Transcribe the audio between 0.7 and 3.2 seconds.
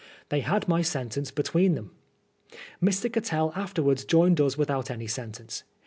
sentence between them. Mr.